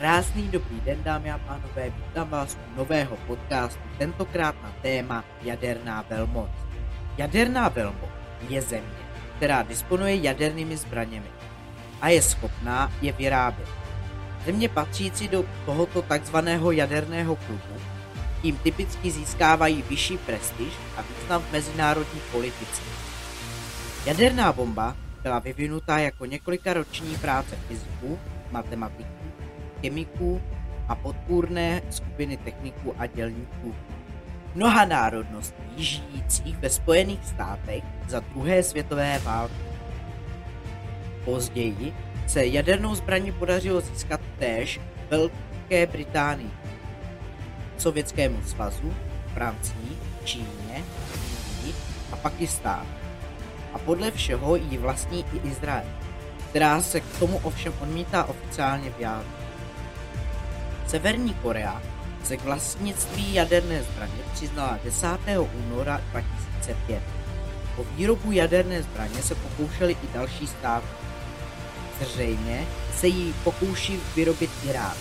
Krásný 0.00 0.48
dobrý 0.48 0.80
den, 0.80 1.02
dámy 1.02 1.30
a 1.30 1.38
pánové, 1.38 1.90
vítám 1.90 2.28
vás 2.28 2.58
u 2.72 2.78
nového 2.78 3.16
podcastu, 3.16 3.80
tentokrát 3.98 4.62
na 4.62 4.72
téma 4.82 5.24
Jaderná 5.42 6.04
velmoc. 6.10 6.50
Jaderná 7.16 7.68
velmoc 7.68 8.10
je 8.48 8.62
země, 8.62 9.04
která 9.36 9.62
disponuje 9.62 10.16
jadernými 10.16 10.76
zbraněmi 10.76 11.26
a 12.00 12.08
je 12.08 12.22
schopná 12.22 12.92
je 13.02 13.12
vyrábět. 13.12 13.68
Země 14.46 14.68
patřící 14.68 15.28
do 15.28 15.44
tohoto 15.66 16.02
takzvaného 16.02 16.72
jaderného 16.72 17.36
klubu 17.36 17.80
tím 18.42 18.56
typicky 18.56 19.10
získávají 19.10 19.82
vyšší 19.82 20.18
prestiž 20.18 20.72
a 20.96 21.02
význam 21.02 21.42
v 21.42 21.52
mezinárodní 21.52 22.20
politice. 22.32 22.82
Jaderná 24.06 24.52
bomba 24.52 24.96
byla 25.22 25.38
vyvinutá 25.38 25.98
jako 25.98 26.24
několika 26.24 26.72
roční 26.72 27.16
práce 27.16 27.58
fyziků, 27.68 28.18
matematiků, 28.50 29.19
chemiků 29.80 30.40
a 30.88 30.94
podpůrné 30.94 31.82
skupiny 31.90 32.36
techniků 32.36 32.94
a 32.98 33.06
dělníků. 33.06 33.74
Mnoha 34.54 34.84
národností 34.84 35.84
žijících 35.84 36.58
ve 36.58 36.70
Spojených 36.70 37.24
státech 37.24 37.84
za 38.08 38.20
druhé 38.20 38.62
světové 38.62 39.18
války. 39.18 39.54
Později 41.24 41.94
se 42.26 42.46
jadernou 42.46 42.94
zbraní 42.94 43.32
podařilo 43.32 43.80
získat 43.80 44.20
též 44.38 44.80
Velké 45.10 45.86
Británii, 45.86 46.50
Sovětskému 47.78 48.42
svazu, 48.42 48.94
Francii, 49.34 49.98
Číně, 50.24 50.84
Indii 51.14 51.74
a 52.12 52.16
Pakistánu. 52.16 52.90
A 53.72 53.78
podle 53.78 54.10
všeho 54.10 54.56
ji 54.56 54.78
vlastní 54.78 55.24
i 55.32 55.48
Izrael, 55.48 55.86
která 56.50 56.82
se 56.82 57.00
k 57.00 57.18
tomu 57.18 57.40
ovšem 57.42 57.72
odmítá 57.80 58.24
oficiálně 58.24 58.90
vyjádřit. 58.98 59.39
Severní 60.90 61.34
Korea 61.34 61.82
se 62.24 62.36
k 62.36 62.44
vlastnictví 62.44 63.34
jaderné 63.34 63.82
zbraně 63.82 64.22
přiznala 64.32 64.78
10. 64.84 65.06
února 65.66 66.00
2005. 66.10 67.02
Po 67.76 67.84
výrobu 67.84 68.32
jaderné 68.32 68.82
zbraně 68.82 69.22
se 69.22 69.34
pokoušeli 69.34 69.92
i 69.92 70.14
další 70.14 70.46
státy. 70.46 70.86
Zřejmě 72.00 72.66
se 72.96 73.06
jí 73.06 73.34
pokouší 73.44 73.98
vyrobit 74.16 74.50
Irán. 74.68 74.96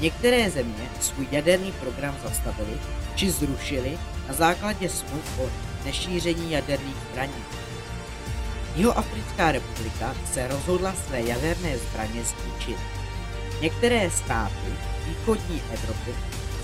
Některé 0.00 0.50
země 0.50 0.88
svůj 1.00 1.28
jaderný 1.30 1.72
program 1.72 2.16
zastavili 2.24 2.78
či 3.14 3.30
zrušili 3.30 3.98
na 4.28 4.34
základě 4.34 4.88
smluv 4.88 5.38
o 5.38 5.50
nešíření 5.84 6.52
jaderných 6.52 6.96
zbraní. 7.10 7.44
Jihoafrická 8.76 9.52
republika 9.52 10.14
se 10.32 10.48
rozhodla 10.48 10.94
své 11.06 11.20
jaderné 11.20 11.78
zbraně 11.78 12.22
zničit. 12.24 12.78
Některé 13.60 14.10
státy 14.10 14.91
východní 15.06 15.62
Evropy 15.72 16.14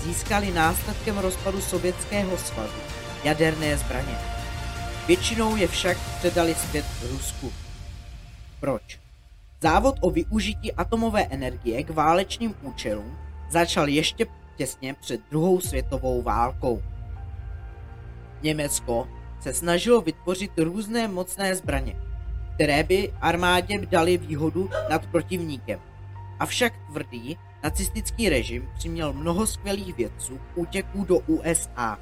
získali 0.03 0.51
následkem 0.51 1.17
rozpadu 1.17 1.61
Sovětského 1.61 2.37
svazu 2.37 2.79
jaderné 3.23 3.77
zbraně. 3.77 4.17
Většinou 5.07 5.55
je 5.55 5.67
však 5.67 5.97
předali 5.97 6.55
zpět 6.55 6.85
Rusku. 7.11 7.53
Proč? 8.59 8.99
Závod 9.61 9.95
o 10.01 10.09
využití 10.09 10.73
atomové 10.73 11.23
energie 11.23 11.83
k 11.83 11.89
válečným 11.89 12.55
účelům 12.61 13.17
začal 13.49 13.87
ještě 13.87 14.25
těsně 14.55 14.93
před 14.93 15.21
druhou 15.29 15.61
světovou 15.61 16.21
válkou. 16.21 16.83
Německo 18.41 19.07
se 19.39 19.53
snažilo 19.53 20.01
vytvořit 20.01 20.51
různé 20.57 21.07
mocné 21.07 21.55
zbraně, 21.55 21.95
které 22.55 22.83
by 22.83 23.13
armádě 23.21 23.85
dali 23.85 24.17
výhodu 24.17 24.69
nad 24.89 25.05
protivníkem. 25.05 25.79
Avšak 26.39 26.73
tvrdý 26.91 27.37
nacistický 27.63 28.29
režim 28.29 28.69
přiměl 28.77 29.13
mnoho 29.13 29.47
skvělých 29.47 29.95
vědců 29.95 30.37
k 30.37 30.57
útěků 30.57 31.05
do 31.05 31.17
USA. 31.17 31.99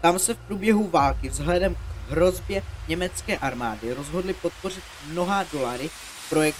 Tam 0.00 0.18
se 0.18 0.34
v 0.34 0.38
průběhu 0.38 0.88
války 0.88 1.28
vzhledem 1.28 1.74
k 1.74 1.78
hrozbě 2.10 2.62
německé 2.88 3.38
armády 3.38 3.92
rozhodli 3.92 4.34
podpořit 4.34 4.84
mnoha 5.10 5.44
dolary 5.52 5.90
projekt 6.30 6.58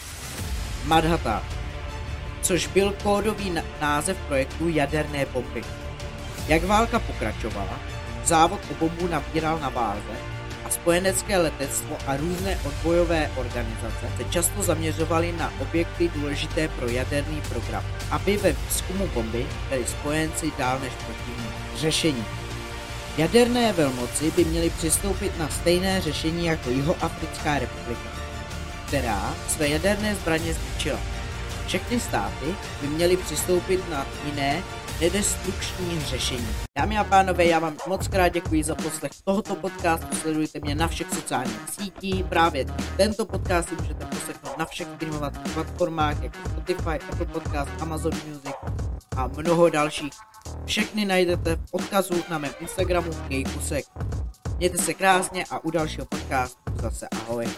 Manhattan, 0.84 1.43
což 2.43 2.67
byl 2.67 2.95
kódový 3.03 3.55
název 3.81 4.17
projektu 4.28 4.69
jaderné 4.69 5.27
bomby. 5.27 5.62
Jak 6.49 6.65
válka 6.65 6.99
pokračovala, 6.99 7.81
závod 8.25 8.61
o 8.71 8.75
bombu 8.75 9.09
nabíral 9.09 9.59
na 9.59 9.69
váze 9.69 10.34
spojenecké 10.75 11.39
letectvo 11.39 11.97
a 12.07 12.17
různé 12.17 12.59
odbojové 12.67 13.31
organizace 13.37 14.07
se 14.17 14.25
často 14.31 14.62
zaměřovaly 14.62 15.33
na 15.33 15.53
objekty 15.61 16.09
důležité 16.09 16.69
pro 16.69 16.89
jaderný 16.89 17.43
program, 17.49 17.85
aby 18.11 18.37
ve 18.37 18.53
výzkumu 18.53 19.07
bomby 19.15 19.47
byli 19.69 19.87
spojenci 19.87 20.53
dál 20.59 20.79
než 20.79 20.93
protivní 20.93 21.49
řešení. 21.77 22.25
Jaderné 23.19 23.73
velmoci 23.73 24.31
by 24.31 24.45
měly 24.45 24.71
přistoupit 24.71 25.39
na 25.39 25.49
stejné 25.49 26.01
řešení 26.01 26.47
jako 26.47 26.71
Jihoafrická 26.71 27.59
republika, 27.59 28.11
která 28.87 29.34
své 29.49 29.69
jaderné 29.69 30.15
zbraně 30.15 30.55
zničila. 30.55 31.14
Všechny 31.67 32.01
státy 32.01 32.55
by 32.81 32.87
měly 32.87 33.17
přistoupit 33.17 33.89
na 33.91 34.07
jiné 34.25 34.63
nedestrukční 35.01 36.01
řešení. 36.01 36.49
Dámy 36.79 36.99
a 36.99 37.05
pánové, 37.05 37.45
já 37.45 37.59
vám 37.59 37.77
moc 37.87 38.09
krát 38.09 38.29
děkuji 38.29 38.65
za 38.65 38.75
poslech 38.75 39.13
tohoto 39.25 39.57
podcastu, 39.57 40.17
sledujte 40.17 40.61
mě 40.61 40.75
na 40.75 40.89
všech 40.89 41.07
sociálních 41.15 41.69
sítích, 41.81 42.25
právě 42.25 42.65
tento 42.97 43.27
podcast 43.27 43.69
si 43.69 43.75
můžete 43.75 44.07
poslechnout 44.07 44.59
na 44.59 44.65
všech 44.67 44.89
streamovacích 44.97 45.55
platformách, 45.55 46.23
jako 46.23 46.39
Spotify, 46.49 46.99
Apple 47.13 47.27
Podcast, 47.27 47.71
Amazon 47.81 48.13
Music 48.29 48.55
a 49.17 49.27
mnoho 49.27 49.69
dalších. 49.69 50.13
Všechny 50.65 51.05
najdete 51.05 51.57
v 51.57 51.75
odkazu 51.75 52.15
na 52.31 52.39
mém 52.39 52.53
Instagramu 52.61 53.11
Kejkusek. 53.29 53.85
Mějte 54.59 54.79
se 54.79 54.95
krásně 54.95 55.45
a 55.51 55.65
u 55.65 55.71
dalšího 55.71 56.07
podcastu 56.07 56.63
zase 56.83 57.09
ahoj. 57.09 57.49